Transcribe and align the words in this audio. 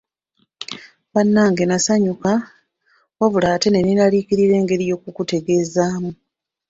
Bannange 1.13 1.63
nasanyuka 1.65 2.31
wabula 3.19 3.47
ate 3.55 3.67
ne 3.71 3.79
neeraliikirira 3.85 4.53
engeri 4.61 4.83
y'okukutegeezaamu. 4.89 6.11